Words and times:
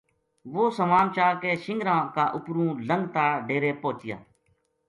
وہ 0.53 0.63
سامان 0.77 1.05
چا 1.15 1.27
کے 1.41 1.51
شنگراں 1.65 2.01
کا 2.15 2.23
اُپروں 2.35 2.71
لنگتا 2.87 3.23
ڈیرے 3.47 3.71
پوہچیا 3.81 4.17